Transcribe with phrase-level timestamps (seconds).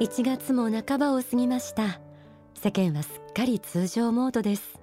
[0.00, 2.00] 1月も半ばを過ぎました。
[2.54, 4.80] 世間はすっかり通常モードです。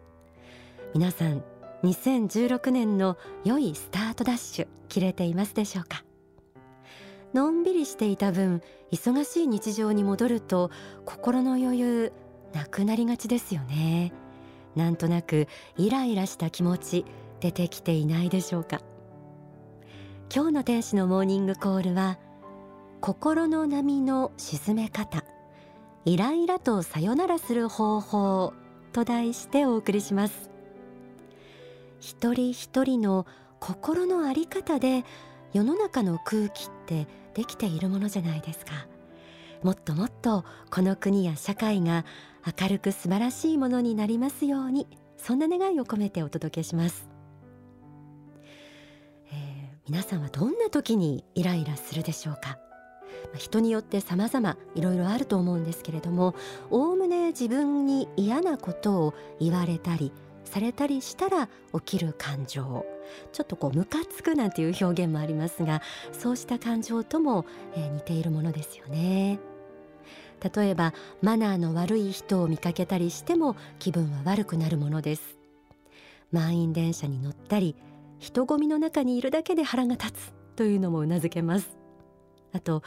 [0.94, 1.44] 皆さん
[1.82, 6.04] 2016年の良いスタートダッシュ切れていますでしょうか？
[7.34, 8.62] のんびりしていた分
[8.92, 10.70] 忙しい日常に戻ると
[11.04, 12.14] 心の余裕
[12.54, 14.14] なくなりがちですよね。
[14.76, 15.48] なんとなく
[15.78, 17.06] イライラした気持ち
[17.40, 18.82] 出てきていないでしょうか？
[20.32, 22.20] 今日の天使のモーニングコールは
[23.00, 25.24] 心の波の沈め方。
[26.06, 28.54] イライラとさよならする方法
[28.92, 30.50] と題してお送りします。
[32.00, 33.26] 一人一人の
[33.60, 35.04] 心の在り方で
[35.54, 38.88] 世の中の空気ってできているものじゃないですか。
[39.64, 42.06] もっともっとこの国や社会が
[42.62, 44.88] 明るく素晴らしいものになりますように
[45.18, 47.10] そんな願いを込めてお届けします、
[49.32, 49.36] えー、
[49.90, 52.60] 皆さんはどんな時にイライラするでしょうか？
[53.36, 56.36] 人によって様々いろいろあると思うんですけれども
[56.70, 60.12] おおむね自分に嫌なことを言われたり
[60.46, 62.86] されたりしたら起きる感情
[63.32, 69.40] ちょっとこうムカつくなんていう表現もありますがそうした感情とも、えー、似ているものですよね。
[70.56, 75.38] 例えばマナーの悪い人を見かけたりしても気分は悪くなるものです。
[76.32, 77.76] 満員電車に乗ったり
[78.20, 81.77] 人混みの中にいるだけで腹が立つというのもうなずけます。
[82.58, 82.84] あと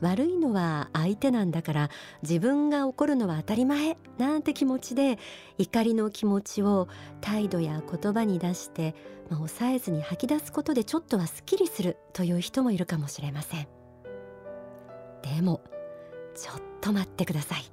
[0.00, 1.90] 悪いのは相手なんだから
[2.22, 5.18] 自分が怒るのは当たり前なんて気持ちで
[5.58, 6.88] 怒りの気持ちを
[7.20, 8.94] 態度や言葉に出して、
[9.30, 13.68] まあ、抑えずに吐き出すことでちょっとはすっきりするという人もいるかもしれません。
[15.22, 15.62] でも
[16.34, 17.64] ちょっと待ってください。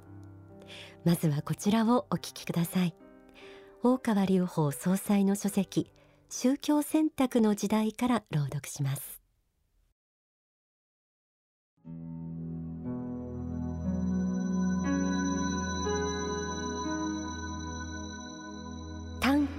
[1.04, 2.94] まずはこちらをお聞きください。
[3.82, 5.90] 大川隆法総裁の書籍
[6.30, 9.21] 宗教選択の時代から朗読します。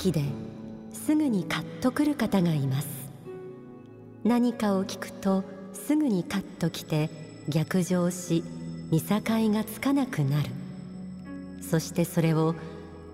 [0.03, 0.21] 短期で
[0.91, 2.87] すぐにカッとくる方がいます。
[4.25, 7.09] 何かを聞くとすぐにカッときて
[7.47, 8.43] 逆上し
[8.91, 9.21] 見境
[9.51, 10.49] がつかなくなる。
[11.61, 12.53] そしてそれを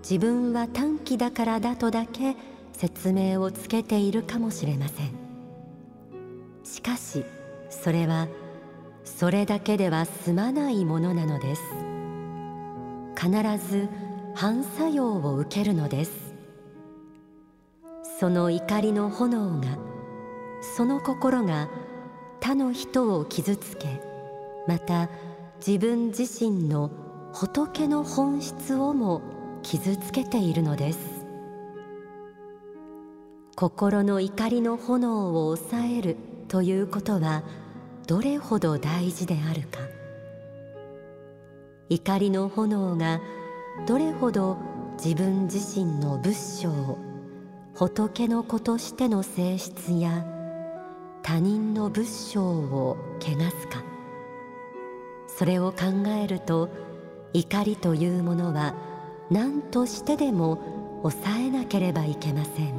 [0.02, 2.34] 自分は短期だからだとだけ
[2.72, 5.12] 説明をつけているかもしれません。
[6.64, 7.24] しかし
[7.70, 8.26] それは
[9.04, 11.62] それだけでは済まないものなのです。
[13.16, 13.30] 必
[13.70, 13.88] ず
[14.34, 16.29] 反作用を受けるのです。
[18.20, 19.78] その怒りの炎が
[20.60, 21.70] その心が
[22.38, 24.02] 他の人を傷つけ
[24.68, 25.08] また
[25.66, 26.90] 自分自身の
[27.32, 29.22] 仏の本質をも
[29.62, 30.98] 傷つけているのです。
[33.56, 37.42] 心の怒りの炎を抑えるということは
[38.06, 39.78] どれほど大事であるか。
[41.88, 43.18] 怒りの炎が
[43.86, 44.58] どれほど
[45.02, 46.68] 自分自身の仏性
[47.74, 50.26] 仏の子としての性質や
[51.22, 53.84] 他人の仏性を汚すか。
[55.28, 56.68] それを考えると
[57.32, 58.74] 怒りというものは
[59.30, 62.74] 何としてでも抑えなければいけません。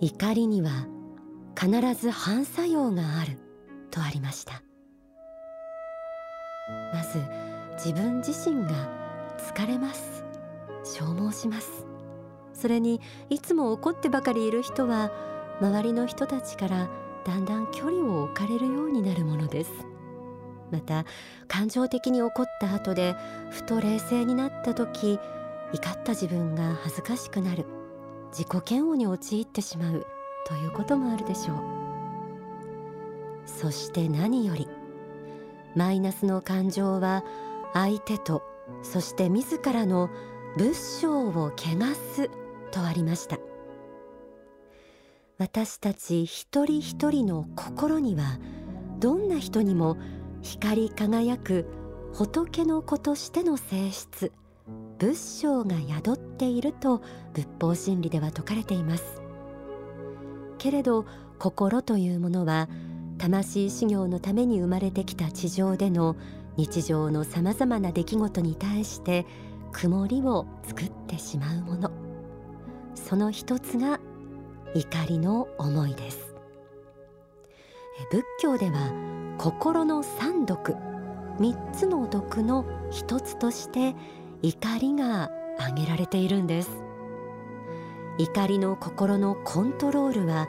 [0.00, 0.86] 怒りには
[1.58, 3.38] 必ず反作用がある
[3.90, 4.62] とありました。
[6.92, 7.43] まず
[7.76, 8.88] 自分自身が
[9.38, 10.24] 疲れます。
[10.84, 11.86] 消耗します。
[12.52, 15.10] それにいつも怒ってばかりいる人は
[15.60, 16.88] 周りの人たちから
[17.24, 19.70] だんだん距離を置かれるようになるものです。
[20.70, 21.04] また
[21.46, 23.14] 感情的に怒った後で
[23.50, 25.18] ふと冷静になった時
[25.72, 27.66] 怒った自分が恥ずかしくなる。
[28.30, 30.06] 自己嫌悪に陥ってしまう。
[30.46, 31.58] ということもあるでしょう。
[33.46, 34.68] そして何より
[35.74, 37.24] マイナスの感情は
[37.74, 38.42] 相手と
[38.82, 40.08] そして自らの
[40.56, 42.30] 仏性を汚す
[42.70, 43.38] とありました。
[45.36, 48.38] 私たち一人一人の心には
[49.00, 49.96] どんな人にも
[50.42, 51.66] 光り輝く
[52.12, 54.30] 仏の子としての性質
[54.98, 57.02] 仏性が宿っていると
[57.32, 59.20] 仏法真理では説かれています。
[60.58, 61.04] けれど
[61.38, 62.68] 心というものは
[63.18, 66.16] 魂修行のために生まれてきた地上での
[66.56, 69.26] 日常のさまざまな出来事に対して
[69.72, 71.90] 曇りを作ってしまうもの。
[72.94, 73.98] その一つが
[74.74, 76.34] 怒りの思いです。
[78.10, 78.92] 仏教では
[79.38, 80.76] 心の三毒
[81.38, 83.94] 三つの毒の一つとして
[84.42, 86.70] 怒りが挙げられているんです。
[88.18, 90.48] 怒りの心のコントロールは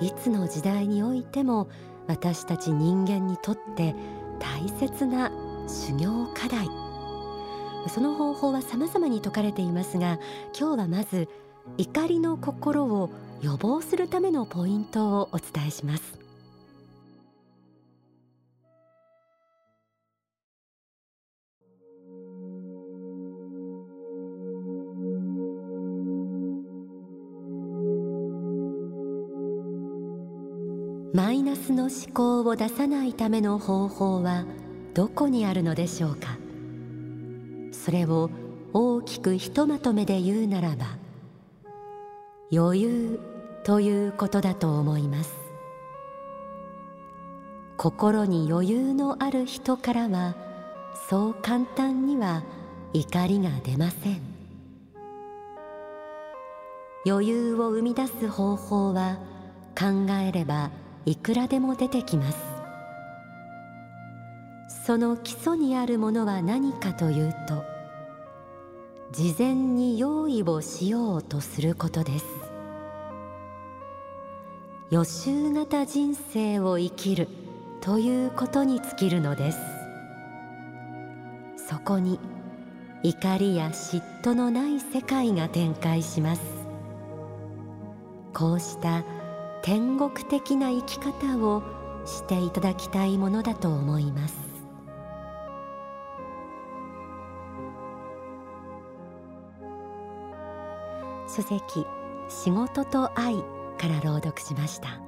[0.00, 1.68] いつの時代においても
[2.08, 3.94] 私たち人間にとって
[4.40, 5.30] 大切な
[5.66, 6.68] 修行課題。
[7.88, 10.18] その方法は様々に説かれていますが
[10.58, 11.28] 今日はまず
[11.76, 13.10] 怒りの心を
[13.42, 16.18] 予防するためのポイントをお伝えします。
[31.12, 34.44] マイナスの思考を出さないための方法は
[34.94, 36.38] どこにあるのでしょうか？
[37.72, 38.30] それを
[38.72, 40.86] 大きくひとまとめで言うならば
[42.52, 43.20] 余裕
[43.64, 45.34] ということだと思います。
[47.76, 50.36] 心に余裕のある人からは
[51.08, 52.44] そう簡単には
[52.92, 54.20] 怒りが出ません。
[57.04, 59.18] 余裕を生み出す方法は
[59.76, 60.70] 考えれば
[61.04, 62.53] いくらでも出てきます。
[64.86, 67.64] その基礎にあるものは何かというと
[69.12, 72.26] 事前に用意をしようとすることです。
[74.90, 77.28] 予習型人生を生きる
[77.80, 79.58] ということに尽きるのです。
[81.56, 82.18] そこに
[83.02, 86.42] 怒りや嫉妬のない世界が展開します。
[88.34, 89.04] こうした
[89.62, 91.62] 天国的な生き方を
[92.04, 94.43] していただきたいものだと思います。
[101.34, 101.84] 書籍
[102.28, 103.34] 仕事と愛
[103.76, 105.00] から朗読しました。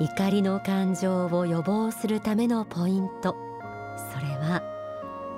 [0.00, 3.36] 怒りの感情を予防するためのポイント
[4.12, 4.60] それは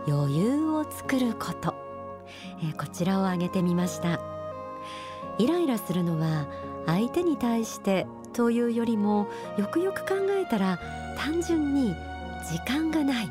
[0.08, 1.74] 余裕を作ること、
[2.64, 4.20] え、こちらを挙げてみました。
[5.38, 6.46] イライラするのは
[6.86, 9.26] 相手に対してというよりも
[9.58, 10.78] よくよく考えたら
[11.18, 11.94] 単純に
[12.48, 13.30] 時間がない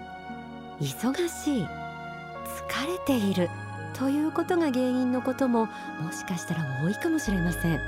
[0.79, 3.49] 忙しい疲れている
[3.97, 5.67] ということが原因のことも
[5.99, 7.79] もしかしたら多いかもしれません。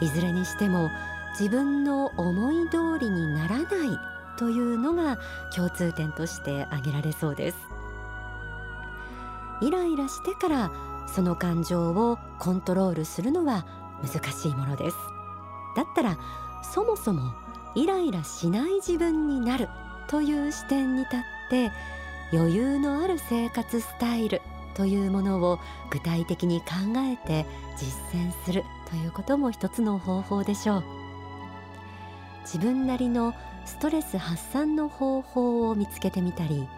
[0.00, 0.90] いずれにしても
[1.38, 3.66] 自分の思い通りにならない
[4.36, 5.18] というのが
[5.54, 7.56] 共通点として挙げられそうです。
[9.60, 10.70] イライラしてから
[11.06, 13.64] その感情をコントロールするのは
[14.02, 14.96] 難しいものです。
[15.76, 16.18] だったら
[16.62, 17.32] そもそも
[17.74, 19.68] イライラしない自分になる
[20.08, 21.20] という視点に立っ
[21.50, 21.72] て
[22.32, 24.40] 余裕のある生活スタイル
[24.74, 25.58] というものを
[25.90, 26.66] 具体的に考
[26.96, 27.46] えて
[27.76, 31.02] 実践するということも一つの方法でしょう。
[32.42, 33.34] 自分なりの
[33.64, 36.68] ストレス発散の方法を見つけてみたり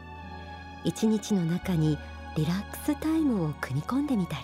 [0.84, 1.98] 一日の中に
[2.36, 4.42] リラックスタイムを組み込んでみたり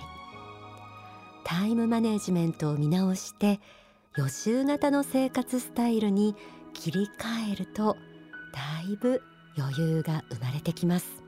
[1.45, 3.61] タイムマネジメントを見直して
[4.17, 6.37] 予習型の生活スタイルに
[6.73, 7.97] 切り替えると
[8.53, 9.23] だいぶ
[9.59, 11.20] 余裕が生まれてきます。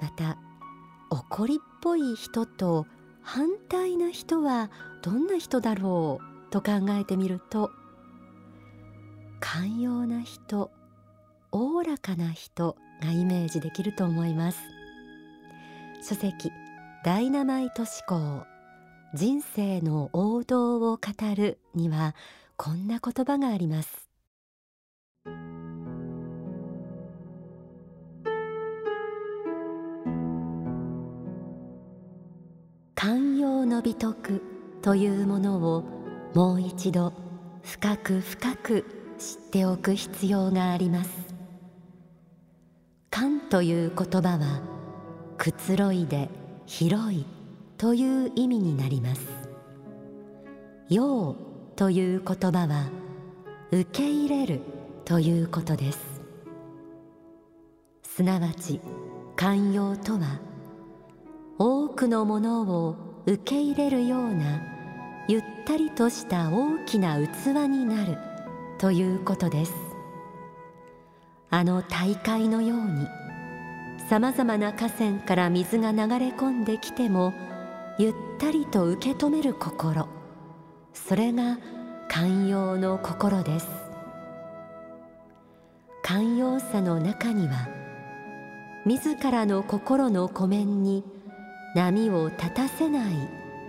[0.00, 0.38] また
[1.10, 2.86] 怒りっぽい人と
[3.22, 4.70] 反対な人は
[5.02, 7.70] どんな人だろうと考えてみると
[9.40, 10.70] 寛容な人
[11.52, 14.58] おおらかな人がイメージできると思います。
[16.02, 16.50] 書籍
[17.04, 18.44] ダイナマイト思考
[19.14, 21.00] 人生の王道を語
[21.34, 22.14] るには
[22.56, 24.09] こんな言葉があります。
[33.80, 34.42] の美徳
[34.82, 35.84] というものを
[36.34, 37.14] もう一度
[37.62, 38.84] 深く深く
[39.18, 41.34] 知っておく必要があります。
[43.10, 44.60] 観という言葉は
[45.38, 46.28] くつろいで
[46.66, 47.24] 広い
[47.78, 49.22] という意味になります。
[50.90, 51.34] 陽
[51.74, 52.90] という言葉は
[53.72, 54.60] 受け入れる
[55.06, 56.20] ということです。
[58.02, 58.78] すなわち
[59.36, 60.38] 寛容とは
[61.58, 64.62] 多くのものを受け入れるような
[65.28, 68.18] ゆったりとした大きな器になる
[68.78, 69.72] ということです。
[71.50, 73.06] あの大海のように
[74.08, 77.32] さまざまな河川から水が流れ込んできても
[77.98, 80.08] ゆったりと受け止める心
[80.92, 81.58] それが
[82.08, 83.68] 寛容の心です。
[86.02, 87.68] 寛容さの中には
[88.84, 91.04] 自らの心の湖面に
[91.74, 93.14] 波を立たせない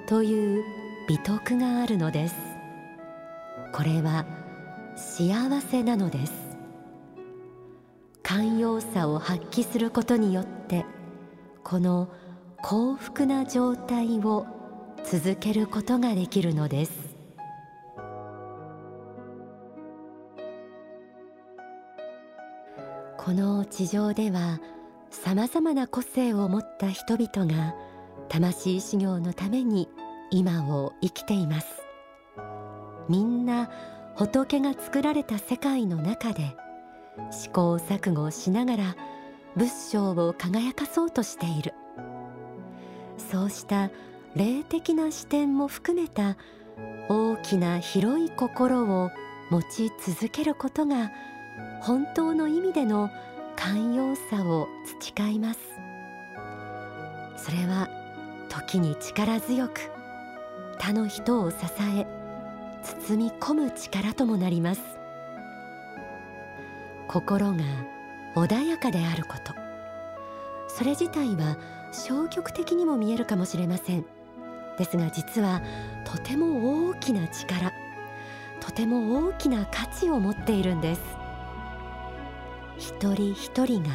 [0.08, 0.64] という
[1.08, 2.36] 美徳があるのです。
[3.72, 4.26] これは
[4.96, 6.34] 幸せなのです。
[8.24, 10.86] 寛容さを発揮することによって
[11.64, 12.10] この
[12.62, 14.48] 幸福な状態を
[15.04, 17.12] 続けることができるのです。
[23.18, 24.60] この地上では
[25.12, 27.76] さまざまな個性を持った人々が
[28.32, 29.90] 魂修行のために
[30.30, 31.68] 今を生きています。
[33.10, 33.70] みんな
[34.16, 36.56] 仏が作られた世界の中で
[37.30, 38.96] 試行錯誤しながら
[39.58, 41.74] 仏性を輝かそうとしている。
[43.18, 43.92] そうした
[44.34, 46.38] 霊的な視点も含めた
[47.10, 49.12] 大きな広い心を
[49.50, 51.12] 持ち続けることが
[51.82, 53.10] 本当の意味での
[53.58, 55.60] 寛容さを培います。
[57.36, 57.90] それは
[58.52, 59.90] 時に力強く
[60.78, 61.58] 他の人を支
[61.98, 62.06] え
[63.08, 64.82] 包み込む力ともなります。
[67.08, 67.64] 心が
[68.36, 69.54] 穏やかであること。
[70.68, 71.58] それ自体は
[71.94, 74.06] 消極的にも見えるかもしれません。
[74.78, 75.62] ですが実は
[76.04, 77.72] とても大きな力
[78.60, 81.02] とても大きな価値を持っているんです。
[82.78, 83.90] 一人一人が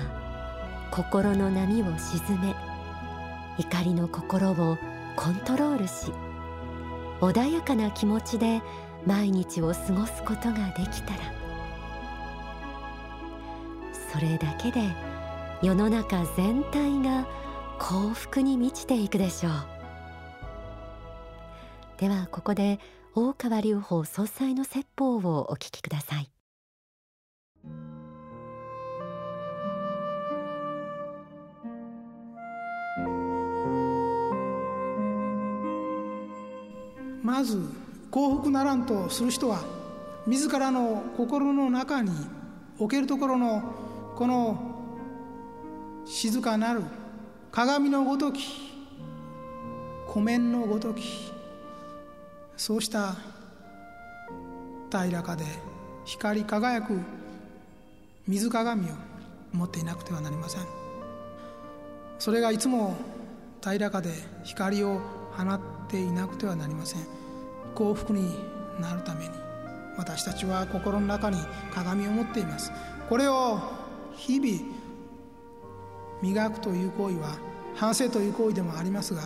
[0.91, 2.55] 心の波を鎮め
[3.59, 4.79] 怒りの心を
[5.17, 6.13] コントロールし
[7.21, 8.63] 穏やかな気持ちで
[9.07, 11.37] 毎日を過ごすことができたら。
[14.13, 14.81] それだけで
[15.63, 17.27] 世の中全体が
[17.79, 19.53] 幸福に満ちていくでしょう。
[21.99, 22.79] ではここで
[23.15, 26.36] 大川隆法総裁の説法をお聞きください。
[37.27, 37.61] まず
[38.13, 39.65] 幸福ならんとする人は
[40.29, 42.13] 自らの心の中に
[42.79, 43.65] おけるところの
[44.15, 44.57] この
[46.05, 46.85] 静かなる
[47.51, 48.47] 鏡のごとき
[50.07, 51.33] 湖面のごとき
[52.57, 53.17] そうした
[54.89, 55.45] 平らかで
[56.05, 56.97] 光り輝く
[58.29, 58.95] 水鏡を
[59.53, 60.63] 持っていなくてはなりません。
[62.21, 62.95] それがいつも
[63.61, 64.11] 平らかで
[64.45, 65.01] 光を
[65.37, 67.01] 放っていなくてはなりません。
[67.75, 68.35] 幸福に
[68.81, 69.31] なるために。
[69.97, 71.39] 私たちは心の中に
[71.75, 72.73] 鏡を持っています。
[73.09, 73.61] これを
[74.15, 74.77] 日々
[76.23, 77.37] 磨くという行為は
[77.75, 79.23] 反省という行為でもありますが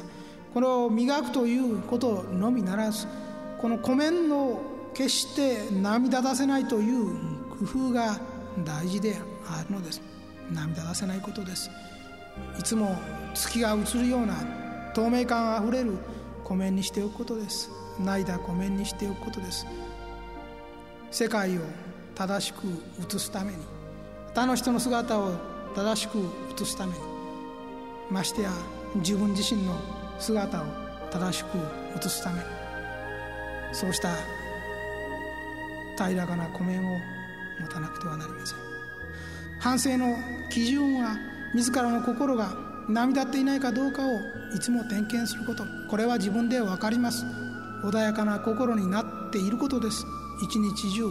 [0.52, 3.06] これを磨くということのみならず
[3.58, 4.60] この湖面の
[4.94, 7.06] 決して涙出せないという
[7.50, 8.18] 工夫が
[8.64, 10.02] 大事であるのです。
[10.50, 11.70] 涙出せないことです。
[12.58, 12.96] いつも
[13.34, 14.34] 月が映るような
[14.94, 15.98] 透明感あふれる
[16.44, 17.70] 湖面にしておくことです。
[18.00, 19.66] 泣いた湖面にしておくことです。
[21.10, 21.60] 世界を
[22.14, 22.66] 正しく
[22.98, 23.58] 映すために
[24.34, 25.32] 他の人の姿を
[25.74, 26.98] 正しく映すために
[28.10, 28.50] ましてや
[28.96, 29.74] 自分自身の
[30.18, 30.64] 姿を
[31.10, 31.46] 正しく
[31.96, 32.44] 映すために
[33.72, 34.10] そうした
[35.96, 36.98] 平らかな湖面を
[37.60, 38.58] 持たなくてはなりません。
[39.60, 40.16] 反省の
[40.50, 41.16] 基準は
[41.54, 44.20] 自らの心が涙っていないかどうかを
[44.54, 45.64] いつも点検すること。
[45.88, 47.24] これは自分で分かります。
[47.84, 50.04] 穏やかな心になっていることです。
[50.42, 51.10] 一日中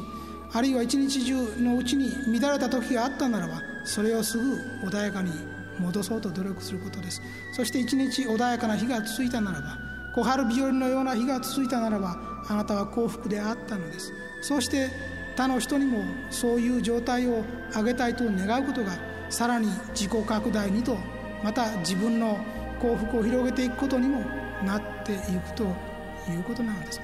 [0.52, 4.58] あるいは一日中のうちに乱れた時があったならばそれをすぐ
[4.88, 5.32] 穏やかに
[5.80, 7.22] 戻そうと努力することです。
[7.56, 9.78] そして一日穏やかな日が続いたならば
[10.16, 12.18] 小春日和のような日が続いたならば
[12.48, 14.12] あなたは幸福であったのです。
[14.42, 14.90] そして
[15.36, 18.92] 他の人にもそういう状態を上げたいと願うことが
[19.30, 20.98] さらに自己拡大にと
[21.44, 22.40] また自分の
[22.80, 24.22] 幸福を広げていくことにも
[24.66, 27.02] なっていくということなのです。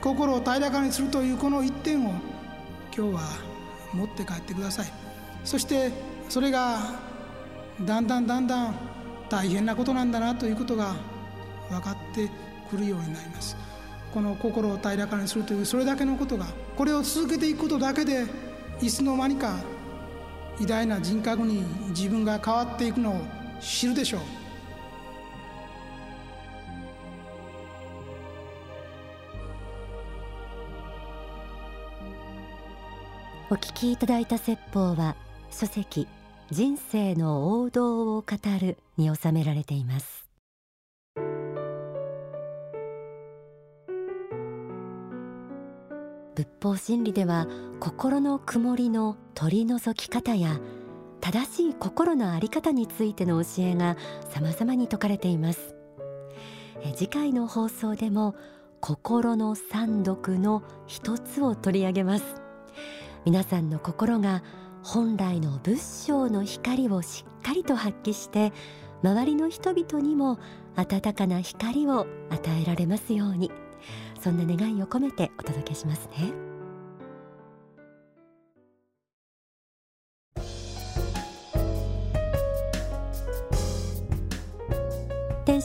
[0.00, 2.10] 心を平らかにするというこの一点を
[2.96, 3.20] 今日は
[3.92, 4.86] 持って帰ってください。
[5.44, 5.90] そして
[6.28, 6.78] それが
[7.84, 8.74] だんだんだんだん
[9.28, 10.94] 大変なことなんだなということが
[11.70, 12.28] 分かって
[12.70, 13.56] くるようになります。
[14.12, 18.26] この心を平らかにするというそれだけのことがこれを続けていくことだけで
[18.82, 19.56] いつの間にか
[20.60, 24.20] 偉大な人格に自分が変わっていくのを知るでしょう。
[33.50, 35.14] お聞きいただいた説法は
[35.50, 36.08] 書籍
[36.50, 38.26] 人生の王道を語
[38.60, 40.26] るに収められています。
[46.34, 47.46] 仏法真理では
[47.78, 50.58] 心の曇りの取り除き方や
[51.22, 53.96] 正しい心の在り方についての教えが
[54.28, 55.76] 様々に説かれています。
[56.96, 58.34] 次回の放送でも
[58.80, 62.24] 心の三毒の一つを取り上げます。
[63.24, 64.42] 皆さんの心が
[64.82, 68.52] 本来の仏性の光をしっかりと発揮して
[69.04, 70.40] 周りの人々にも
[70.74, 73.52] 温かな光を与えられますように。
[74.20, 76.51] そんな願いを込めてお届けしますね。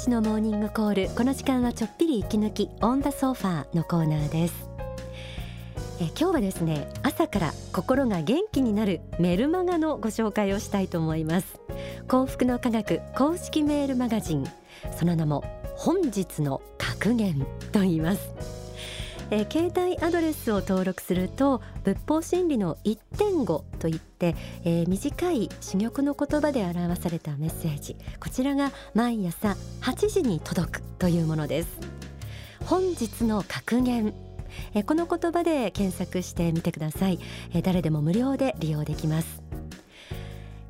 [0.07, 1.15] 天使のモーニングコール。
[1.15, 4.69] この時間はちょっぴり息抜きオンダソファーのコーナーです。
[5.99, 11.59] え今日はですね朝から心が元気になるメルマガのご紹介をしたいと思います。
[12.07, 14.45] 幸福の科学公式メールマガジン。
[14.97, 15.43] その名も
[15.75, 18.66] 本日の格言と言います。
[19.29, 27.97] えー、携帯アドレスを登録すると仏法真理の一点語といって、えー、短い珠玉の言葉で表されたメッセージ。
[28.19, 31.69] こちらが毎朝8時に届くというものです。
[32.65, 34.13] 本日の格言。
[34.73, 37.19] えー、この言葉で検索してみてください、
[37.53, 39.41] えー、誰でも無料で利用できます。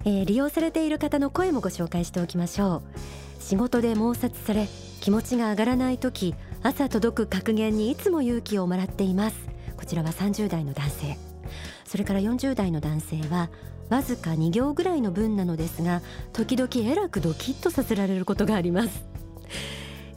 [0.03, 2.81] えー、利用されている方の声もご紹介しておきましょう。
[3.39, 4.67] 仕事で猛殺され
[4.99, 9.35] 気持ちが上がらない時朝届く格言にいつも勇気をもらっています。
[9.77, 11.17] こちらは30代の男性。
[11.85, 13.49] それから40代の男性は
[13.89, 16.01] わずか2行ぐらいの文なのですが
[16.33, 19.05] 時々えらくドキッとさせられることがあります。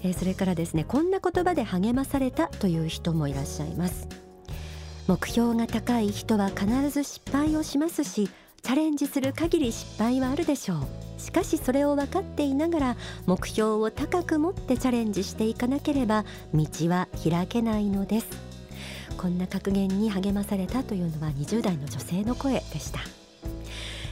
[0.03, 4.09] えー、それからですねこんな言葉で励まされたという人もいらっしゃいます。
[5.07, 8.29] 目標が高い人は必ず失敗をしますし
[8.63, 11.10] チャレンジする限り失敗はあるでしょう。
[11.21, 12.97] しかしそれを分かっていながら
[13.27, 16.25] 目標を高く持ってチャレンジしていかなければ
[16.55, 18.27] 道は開けないのです。
[19.17, 23.01] こんな格言に励まされたというのは20代の女性の声でした。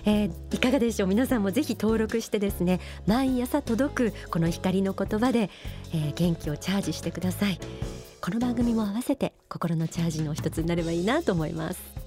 [0.04, 1.08] えー、いかがでしょう？
[1.08, 5.50] 皆さんもぜひ登録してですね毎朝届くこの光の言葉で、
[5.92, 7.58] えー、元気をチャージしてください。
[8.20, 11.97] この番組も合わせて心のチャージの一つになればいいなと思います。